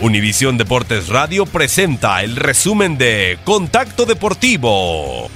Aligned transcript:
Univisión 0.00 0.56
Deportes 0.56 1.08
Radio 1.08 1.44
presenta 1.44 2.22
el 2.22 2.36
resumen 2.36 2.96
de 2.98 3.36
Contacto 3.44 4.06
Deportivo. 4.06 5.26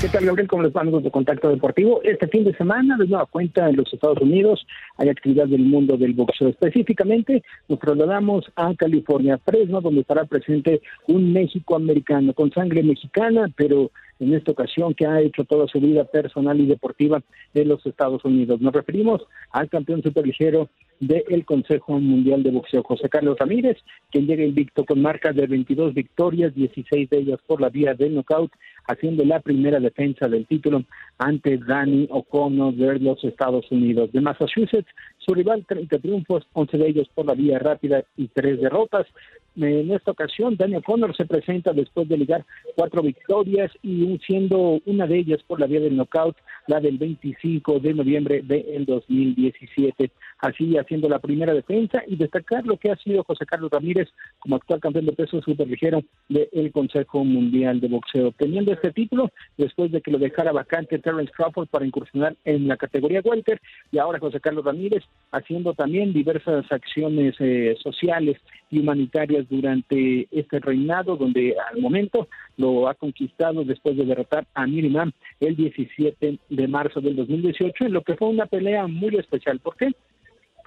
¿Qué 0.00 0.08
tal, 0.08 0.24
Gabriel? 0.24 0.48
¿Cómo 0.48 0.62
les 0.62 0.72
va, 0.74 0.80
amigos 0.80 1.04
de 1.04 1.10
Contacto 1.10 1.50
Deportivo? 1.50 2.00
Este 2.02 2.26
fin 2.28 2.44
de 2.44 2.56
semana, 2.56 2.96
de 2.96 3.06
nueva 3.06 3.26
cuenta, 3.26 3.68
en 3.68 3.76
los 3.76 3.92
Estados 3.92 4.22
Unidos 4.22 4.66
hay 4.96 5.10
actividad 5.10 5.48
del 5.48 5.64
mundo 5.64 5.98
del 5.98 6.14
boxeo. 6.14 6.48
Específicamente, 6.48 7.42
nos 7.68 7.78
trasladamos 7.78 8.50
a 8.56 8.74
California, 8.74 9.38
Fresno, 9.44 9.82
donde 9.82 10.00
estará 10.00 10.24
presente 10.24 10.80
un 11.08 11.30
México 11.30 11.76
americano 11.76 12.32
con 12.32 12.50
sangre 12.52 12.82
mexicana, 12.82 13.52
pero 13.54 13.90
en 14.18 14.32
esta 14.32 14.52
ocasión 14.52 14.94
que 14.94 15.06
ha 15.06 15.20
hecho 15.20 15.44
toda 15.44 15.66
su 15.68 15.78
vida 15.78 16.04
personal 16.04 16.58
y 16.58 16.66
deportiva 16.66 17.22
en 17.52 17.68
los 17.68 17.84
Estados 17.84 18.24
Unidos. 18.24 18.62
Nos 18.62 18.72
referimos 18.72 19.20
al 19.50 19.68
campeón 19.68 20.02
superligero 20.02 20.70
del 21.02 21.44
Consejo 21.44 21.98
Mundial 21.98 22.44
de 22.44 22.52
Boxeo, 22.52 22.84
José 22.84 23.08
Carlos 23.08 23.36
Ramírez, 23.36 23.76
quien 24.12 24.24
llega 24.24 24.44
invicto 24.44 24.84
con 24.84 25.02
marcas 25.02 25.34
de 25.34 25.48
22 25.48 25.94
victorias, 25.94 26.54
16 26.54 27.10
de 27.10 27.18
ellas 27.18 27.40
por 27.44 27.60
la 27.60 27.70
vía 27.70 27.94
del 27.94 28.14
knockout, 28.14 28.52
haciendo 28.86 29.24
la 29.24 29.40
primera 29.40 29.80
defensa 29.80 30.28
del 30.28 30.46
título 30.46 30.84
ante 31.18 31.58
Danny 31.58 32.06
O'Connor 32.08 32.74
de 32.74 33.00
los 33.00 33.22
Estados 33.24 33.68
Unidos. 33.72 34.12
De 34.12 34.20
Massachusetts, 34.20 34.88
su 35.18 35.34
rival 35.34 35.64
30 35.66 35.98
triunfos, 35.98 36.46
11 36.52 36.78
de 36.78 36.88
ellos 36.88 37.08
por 37.12 37.26
la 37.26 37.34
vía 37.34 37.58
rápida 37.58 38.04
y 38.16 38.28
3 38.28 38.60
derrotas. 38.60 39.08
En 39.56 39.92
esta 39.92 40.12
ocasión, 40.12 40.56
Daniel 40.56 40.82
Connor 40.82 41.14
se 41.14 41.26
presenta 41.26 41.72
después 41.72 42.08
de 42.08 42.16
ligar 42.16 42.44
cuatro 42.74 43.02
victorias 43.02 43.70
y 43.82 44.18
siendo 44.26 44.80
una 44.86 45.06
de 45.06 45.18
ellas 45.18 45.40
por 45.46 45.60
la 45.60 45.66
vía 45.66 45.80
del 45.80 45.96
knockout, 45.96 46.36
la 46.68 46.80
del 46.80 46.96
25 46.96 47.80
de 47.80 47.92
noviembre 47.92 48.42
del 48.42 48.86
2017. 48.86 50.10
Así 50.38 50.76
haciendo 50.78 51.08
la 51.08 51.18
primera 51.18 51.52
defensa 51.52 52.02
y 52.06 52.16
destacar 52.16 52.66
lo 52.66 52.78
que 52.78 52.90
ha 52.90 52.96
sido 52.96 53.24
José 53.24 53.44
Carlos 53.44 53.70
Ramírez 53.70 54.08
como 54.38 54.56
actual 54.56 54.80
campeón 54.80 55.06
de 55.06 55.12
peso 55.12 55.40
superligero 55.42 56.02
del 56.28 56.72
Consejo 56.72 57.24
Mundial 57.24 57.80
de 57.80 57.88
Boxeo, 57.88 58.32
teniendo 58.32 58.72
este 58.72 58.90
título 58.90 59.30
después 59.58 59.92
de 59.92 60.00
que 60.00 60.10
lo 60.10 60.18
dejara 60.18 60.52
vacante 60.52 60.98
Terence 60.98 61.32
Crawford 61.32 61.68
para 61.68 61.86
incursionar 61.86 62.36
en 62.44 62.68
la 62.68 62.76
categoría 62.76 63.20
welter 63.22 63.60
y 63.90 63.98
ahora 63.98 64.18
José 64.18 64.40
Carlos 64.40 64.64
Ramírez 64.64 65.04
haciendo 65.30 65.74
también 65.74 66.12
diversas 66.12 66.64
acciones 66.72 67.34
eh, 67.38 67.76
sociales 67.82 68.38
y 68.72 68.80
humanitarias 68.80 69.46
durante 69.48 70.26
este 70.30 70.58
reinado, 70.58 71.16
donde 71.16 71.54
al 71.70 71.80
momento 71.80 72.26
lo 72.56 72.88
ha 72.88 72.94
conquistado 72.94 73.64
después 73.64 73.96
de 73.96 74.06
derrotar 74.06 74.46
a 74.54 74.66
Mirimam 74.66 75.12
el 75.40 75.54
17 75.54 76.38
de 76.48 76.68
marzo 76.68 77.00
del 77.00 77.14
2018, 77.14 77.84
en 77.84 77.92
lo 77.92 78.02
que 78.02 78.16
fue 78.16 78.28
una 78.28 78.46
pelea 78.46 78.86
muy 78.86 79.14
especial. 79.16 79.60
¿Por 79.60 79.76
qué? 79.76 79.92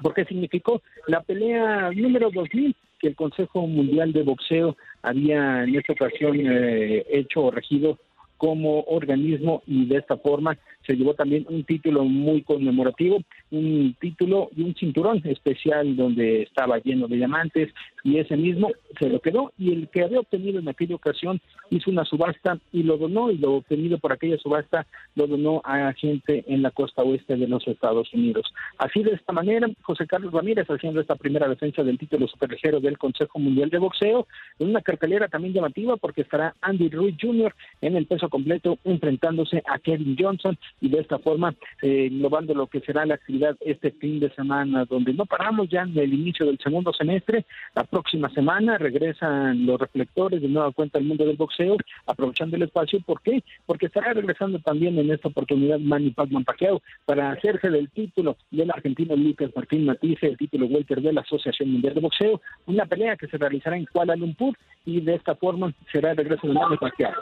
Porque 0.01 0.23
significó 0.25 0.83
la 1.07 1.21
pelea 1.21 1.91
número 1.95 2.29
2000 2.29 2.75
que 2.99 3.07
el 3.07 3.16
Consejo 3.16 3.66
Mundial 3.66 4.13
de 4.13 4.22
Boxeo 4.22 4.77
había 5.01 5.63
en 5.63 5.75
esta 5.75 5.93
ocasión 5.93 6.37
eh, 6.39 7.05
hecho 7.09 7.45
o 7.45 7.51
regido 7.51 7.97
como 8.37 8.81
organismo 8.81 9.63
y 9.66 9.85
de 9.85 9.97
esta 9.97 10.17
forma 10.17 10.57
se 10.85 10.96
llevó 10.96 11.13
también 11.13 11.46
un 11.50 11.63
título 11.63 12.03
muy 12.06 12.41
conmemorativo, 12.41 13.22
un 13.51 13.96
título 14.00 14.50
y 14.56 14.63
un 14.63 14.75
cinturón 14.75 15.22
especial 15.25 15.96
donde 15.96 16.44
estaba 16.44 16.79
lleno 16.79 17.07
de 17.07 17.18
diamantes 17.18 17.73
y 18.03 18.18
ese 18.18 18.38
mismo 18.38 18.72
se 19.00 19.09
lo 19.09 19.19
quedó 19.19 19.51
y 19.57 19.73
el 19.73 19.90
que 19.90 20.03
había 20.03 20.19
obtenido 20.19 20.59
en 20.59 20.69
aquella 20.69 20.96
ocasión 20.96 21.41
hizo 21.69 21.90
una 21.90 22.06
subasta 22.06 22.59
y 22.72 22.84
lo 22.84 22.97
donó 22.97 23.31
y 23.31 23.38
lo 23.38 23.53
obtenido 23.56 23.97
por 23.97 24.13
aquella 24.13 24.38
subasta 24.38 24.85
lo 25.16 25.28
donó 25.28 25.62
a 25.63 25.91
gente 25.94 26.44
en 26.47 26.62
la 26.62 26.72
costa 26.72 27.03
oeste 27.03 27.35
de 27.35 27.47
los 27.47 27.67
Estados 27.67 28.13
Unidos. 28.13 28.53
Así 28.78 29.03
de 29.03 29.12
esta 29.12 29.34
manera, 29.34 29.67
José 29.81 30.06
Carlos 30.07 30.34
Ramírez 30.34 30.67
haciendo 30.69 31.02
esta 31.02 31.16
primera 31.16 31.47
defensa 31.47 31.84
del 31.84 31.97
título 31.97 32.28
superligero 32.28 32.79
del 32.79 32.97
Consejo 32.97 33.40
Mundial 33.40 33.69
de 33.69 33.79
Boxeo, 33.79 34.28
en 34.59 34.69
una 34.69 34.81
cartelera 34.81 35.28
también 35.28 35.53
llamativa 35.53 35.97
porque 35.97 36.22
estará 36.22 36.56
Andy 36.62 36.90
Ruiz 36.90 37.16
Jr. 37.19 37.53
en 37.81 37.96
el 37.96 38.06
peso 38.06 38.29
completo 38.29 38.78
enfrentándose 38.84 39.63
a 39.66 39.79
Kevin 39.79 40.16
Johnson 40.19 40.57
y 40.81 40.90
de 40.90 41.00
esta 41.00 41.19
forma 41.19 41.56
eh, 41.81 42.09
innovando 42.12 42.53
lo 42.53 42.68
que 42.68 42.81
será 42.81 43.06
la 43.06 43.16
actividad 43.16 43.56
este 43.62 43.91
fin 43.91 44.19
de 44.19 44.30
semana, 44.31 44.86
donde 44.86 45.13
no 45.13 45.25
paramos 45.25 45.69
ya 45.69 45.81
en 45.81 45.97
el 45.97 46.13
inicio 46.13 46.46
del 46.46 46.59
segundo 46.59 46.94
semestre. 46.94 47.46
La 47.75 47.84
próxima 47.84 48.30
semana 48.30 48.78
regresan 48.78 49.66
los 49.66 49.80
reflectores 49.80 50.41
de 50.41 50.47
nueva 50.47 50.72
cuenta 50.72 51.00
al 51.00 51.06
mundo 51.06 51.25
del 51.25 51.38
boxeo, 51.38 51.78
aprovechando 52.06 52.56
el 52.56 52.64
espacio. 52.64 53.00
¿Por 53.06 53.22
qué? 53.22 53.44
Porque 53.66 53.88
estará 53.88 54.14
regresando 54.14 54.59
también 54.59 54.97
en 54.97 55.12
esta 55.12 55.30
oportunidad 55.30 55.80
Manny 55.80 56.12
Pacman 56.12 56.44
Pacquiao 56.44 56.81
para 57.06 57.31
hacerse 57.31 57.69
del 57.69 57.90
título 57.90 58.38
del 58.52 58.72
argentino 58.72 59.16
Lucas 59.16 59.52
Martín 59.56 59.85
Matisse, 59.85 60.24
el 60.24 60.38
título 60.38 60.68
welter 60.68 61.02
de 61.02 61.14
la 61.14 61.22
Asociación 61.22 61.72
Mundial 61.72 61.94
de 61.94 62.02
Boxeo, 62.02 62.41
una 62.68 62.85
pelea 62.85 63.16
que 63.16 63.28
se 63.28 63.38
realizará 63.38 63.78
en 63.78 63.85
Kuala 63.85 64.16
Lumpur 64.16 64.56
y 64.85 65.02
de 65.02 65.16
esta 65.16 65.35
forma 65.35 65.74
será 65.91 66.12
el 66.12 66.18
regreso 66.18 66.47
de 66.47 66.53
Manny 66.53 66.78
Pacquiao. 66.78 67.14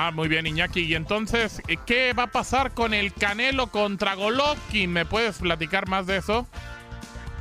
Ah, 0.00 0.12
muy 0.12 0.28
bien, 0.28 0.46
Iñaki. 0.46 0.82
Y 0.82 0.94
entonces, 0.94 1.60
¿qué 1.84 2.12
va 2.12 2.22
a 2.22 2.26
pasar 2.28 2.72
con 2.72 2.94
el 2.94 3.12
Canelo 3.12 3.66
contra 3.66 4.14
Golovkin? 4.14 4.92
¿Me 4.92 5.04
puedes 5.04 5.40
platicar 5.40 5.88
más 5.88 6.06
de 6.06 6.18
eso? 6.18 6.46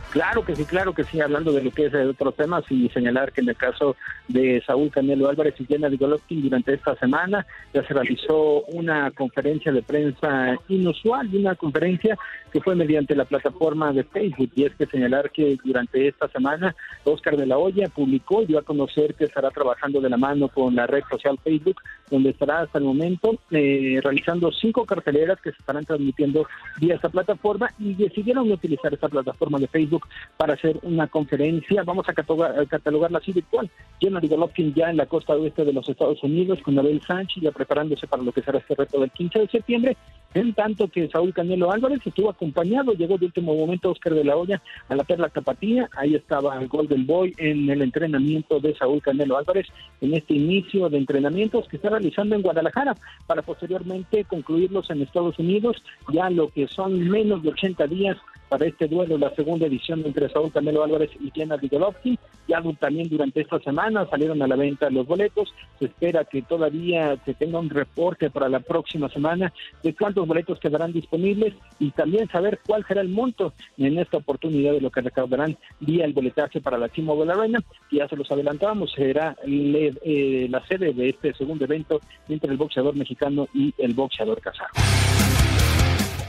Claro 0.09 0.43
que 0.43 0.55
sí, 0.55 0.65
claro 0.65 0.93
que 0.93 1.03
sí, 1.03 1.21
hablando 1.21 1.51
de 1.51 1.61
lo 1.61 1.69
que 1.69 1.85
es 1.85 1.91
de 1.91 2.07
otros 2.07 2.35
temas 2.35 2.63
y 2.71 2.89
señalar 2.89 3.33
que 3.33 3.41
en 3.41 3.49
el 3.49 3.57
caso 3.57 3.95
de 4.27 4.63
Saúl 4.65 4.89
Canelo 4.89 5.29
Álvarez 5.29 5.53
y 5.59 5.65
Jenna 5.65 5.89
Golovkin 5.89 6.41
durante 6.41 6.73
esta 6.73 6.95
semana 6.95 7.45
ya 7.73 7.85
se 7.85 7.93
realizó 7.93 8.63
una 8.63 9.11
conferencia 9.11 9.71
de 9.71 9.83
prensa 9.83 10.55
inusual 10.69 11.29
una 11.35 11.55
conferencia 11.55 12.17
que 12.51 12.61
fue 12.61 12.73
mediante 12.73 13.15
la 13.15 13.25
plataforma 13.25 13.91
de 13.91 14.05
Facebook 14.05 14.49
y 14.55 14.63
es 14.63 14.73
que 14.75 14.85
señalar 14.87 15.29
que 15.29 15.57
durante 15.63 16.07
esta 16.07 16.29
semana 16.29 16.73
Oscar 17.03 17.35
de 17.35 17.45
la 17.45 17.57
Hoya 17.57 17.89
publicó 17.89 18.41
y 18.41 18.47
dio 18.47 18.59
a 18.59 18.63
conocer 18.63 19.13
que 19.13 19.25
estará 19.25 19.51
trabajando 19.51 19.99
de 19.99 20.09
la 20.09 20.17
mano 20.17 20.47
con 20.47 20.73
la 20.73 20.87
red 20.87 21.03
social 21.11 21.37
Facebook 21.43 21.81
donde 22.09 22.31
estará 22.31 22.61
hasta 22.61 22.79
el 22.79 22.85
momento 22.85 23.37
eh, 23.51 23.99
realizando 24.03 24.51
cinco 24.51 24.85
carteleras 24.85 25.39
que 25.41 25.51
se 25.51 25.57
estarán 25.57 25.85
transmitiendo 25.85 26.47
vía 26.79 26.95
esta 26.95 27.09
plataforma 27.09 27.71
y 27.79 27.93
decidieron 27.93 28.51
utilizar 28.51 28.93
esta 28.93 29.09
plataforma 29.09 29.59
de 29.59 29.67
Facebook 29.67 30.07
para 30.37 30.53
hacer 30.53 30.79
una 30.83 31.07
conferencia, 31.07 31.83
vamos 31.83 32.07
a 32.09 32.13
catalogarla 32.13 33.19
así 33.19 33.31
virtual, 33.31 33.69
Gennady 33.99 34.27
Golovkin 34.27 34.73
ya 34.73 34.89
en 34.89 34.97
la 34.97 35.05
costa 35.05 35.33
oeste 35.33 35.65
de 35.65 35.73
los 35.73 35.87
Estados 35.87 36.21
Unidos 36.23 36.59
con 36.61 36.77
Abel 36.79 37.01
Sánchez 37.01 37.43
ya 37.43 37.51
preparándose 37.51 38.07
para 38.07 38.23
lo 38.23 38.31
que 38.31 38.41
será 38.41 38.59
este 38.59 38.75
reto 38.75 38.99
del 38.99 39.11
15 39.11 39.39
de 39.39 39.47
septiembre, 39.47 39.97
en 40.39 40.53
tanto 40.53 40.87
que 40.87 41.09
Saúl 41.09 41.33
Canelo 41.33 41.71
Álvarez 41.71 41.99
estuvo 42.05 42.29
acompañado, 42.29 42.93
llegó 42.93 43.17
de 43.17 43.25
último 43.25 43.55
momento 43.55 43.91
Oscar 43.91 44.13
de 44.13 44.23
la 44.23 44.37
Hoya 44.37 44.61
a 44.89 44.95
la 44.95 45.03
Perla 45.03 45.29
Tapatía, 45.29 45.89
ahí 45.95 46.15
estaba 46.15 46.59
el 46.59 46.67
Golden 46.67 47.05
Boy 47.05 47.33
en 47.37 47.69
el 47.69 47.81
entrenamiento 47.81 48.59
de 48.59 48.75
Saúl 48.75 49.01
Canelo 49.01 49.37
Álvarez 49.37 49.67
en 50.01 50.13
este 50.13 50.35
inicio 50.35 50.89
de 50.89 50.97
entrenamientos 50.97 51.67
que 51.67 51.77
está 51.77 51.89
realizando 51.89 52.35
en 52.35 52.41
Guadalajara 52.41 52.95
para 53.25 53.41
posteriormente 53.41 54.25
concluirlos 54.25 54.89
en 54.89 55.01
Estados 55.01 55.37
Unidos, 55.39 55.83
ya 56.11 56.29
lo 56.29 56.49
que 56.49 56.67
son 56.67 57.09
menos 57.09 57.43
de 57.43 57.49
80 57.49 57.87
días 57.87 58.17
para 58.49 58.65
este 58.65 58.87
duelo, 58.87 59.17
la 59.17 59.33
segunda 59.35 59.67
edición 59.67 60.03
entre 60.05 60.29
Saúl 60.29 60.51
Canelo 60.51 60.83
Álvarez 60.83 61.11
y 61.19 61.31
Gennady 61.31 61.67
Golovkin. 61.67 62.17
Ya 62.47 62.61
también 62.79 63.09
durante 63.09 63.41
esta 63.41 63.59
semana 63.59 64.07
salieron 64.09 64.41
a 64.41 64.47
la 64.47 64.55
venta 64.55 64.89
los 64.89 65.05
boletos. 65.05 65.53
Se 65.79 65.85
espera 65.85 66.23
que 66.25 66.41
todavía 66.41 67.17
se 67.25 67.33
tenga 67.33 67.59
un 67.59 67.69
reporte 67.69 68.29
para 68.29 68.49
la 68.49 68.59
próxima 68.59 69.09
semana 69.09 69.51
de 69.83 69.93
cuántos 69.93 70.27
boletos 70.27 70.59
quedarán 70.59 70.93
disponibles 70.93 71.53
y 71.79 71.91
también 71.91 72.27
saber 72.29 72.59
cuál 72.65 72.85
será 72.87 73.01
el 73.01 73.09
monto 73.09 73.53
en 73.77 73.97
esta 73.99 74.17
oportunidad 74.17 74.73
de 74.73 74.81
lo 74.81 74.91
que 74.91 75.01
recaudarán 75.01 75.57
vía 75.79 76.05
el 76.05 76.13
boletaje 76.13 76.61
para 76.61 76.77
la 76.77 76.87
T-Mobile 76.87 77.33
Arena. 77.33 77.59
Ya 77.91 78.07
se 78.07 78.15
los 78.15 78.31
adelantábamos, 78.31 78.91
será 78.93 79.35
eh, 79.45 80.47
la 80.49 80.65
sede 80.67 80.93
de 80.93 81.09
este 81.09 81.33
segundo 81.33 81.65
evento 81.65 81.99
entre 82.29 82.51
el 82.51 82.57
boxeador 82.57 82.95
mexicano 82.95 83.47
y 83.53 83.73
el 83.77 83.93
boxeador 83.93 84.39
casado. 84.41 84.69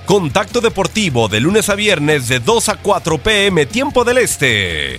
Contacto 0.09 0.63
Deportivo 0.63 1.29
de 1.29 1.39
lunes 1.39 1.69
a 1.69 1.75
viernes 1.75 2.29
de 2.29 2.41
2 2.41 2.71
a 2.71 2.77
4 2.77 3.19
pm 3.19 3.67
tiempo 3.67 4.05
del 4.05 4.19
Este. 4.19 4.99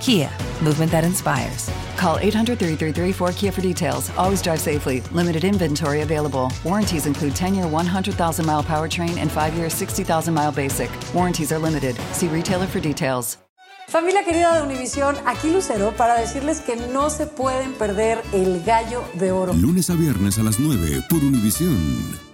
Kia, 0.00 0.30
movement 0.62 0.90
that 0.92 1.04
inspires. 1.04 1.70
Call 1.96 2.18
800 2.18 2.58
333 2.58 3.12
4KIA 3.12 3.52
for 3.52 3.60
details. 3.60 4.10
Always 4.16 4.40
drive 4.40 4.60
safely. 4.60 5.02
Limited 5.12 5.44
inventory 5.44 6.00
available. 6.00 6.50
Warranties 6.64 7.06
include 7.06 7.36
10 7.36 7.54
year 7.54 7.66
100,000 7.66 8.46
mile 8.46 8.62
powertrain 8.62 9.18
and 9.18 9.30
5 9.30 9.54
year 9.54 9.68
60,000 9.68 10.32
mile 10.32 10.52
basic. 10.52 10.90
Warranties 11.14 11.52
are 11.52 11.58
limited. 11.58 11.96
See 12.12 12.28
retailer 12.28 12.66
for 12.66 12.80
details. 12.80 13.36
Familia 13.88 14.22
querida 14.24 14.54
de 14.54 14.62
Univisión, 14.62 15.16
aquí 15.26 15.50
Lucero 15.50 15.92
para 15.96 16.14
decirles 16.14 16.60
que 16.60 16.76
no 16.76 17.10
se 17.10 17.26
pueden 17.26 17.72
perder 17.72 18.22
el 18.32 18.62
gallo 18.62 19.02
de 19.14 19.32
oro. 19.32 19.52
Lunes 19.52 19.90
a 19.90 19.96
viernes 19.96 20.38
a 20.38 20.44
las 20.44 20.60
9 20.60 21.02
por 21.10 21.18
Univisión. 21.24 22.29